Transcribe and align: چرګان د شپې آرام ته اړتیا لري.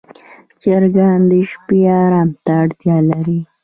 چرګان 0.61 1.19
د 1.31 1.31
شپې 1.49 1.79
آرام 2.01 2.29
ته 2.45 2.51
اړتیا 2.63 2.97
لري. 3.09 3.39